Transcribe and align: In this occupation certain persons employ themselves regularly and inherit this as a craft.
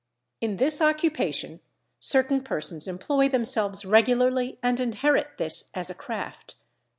In 0.41 0.57
this 0.57 0.81
occupation 0.81 1.59
certain 1.99 2.41
persons 2.41 2.87
employ 2.87 3.29
themselves 3.29 3.85
regularly 3.85 4.57
and 4.63 4.79
inherit 4.79 5.37
this 5.37 5.69
as 5.75 5.91
a 5.91 5.93
craft. 5.93 6.55